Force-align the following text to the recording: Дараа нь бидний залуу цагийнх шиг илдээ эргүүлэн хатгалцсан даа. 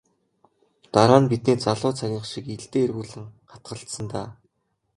Дараа 0.93 1.19
нь 1.21 1.29
бидний 1.31 1.57
залуу 1.65 1.93
цагийнх 1.99 2.25
шиг 2.31 2.45
илдээ 2.55 2.83
эргүүлэн 2.85 3.25
хатгалцсан 3.51 4.05
даа. 4.11 4.29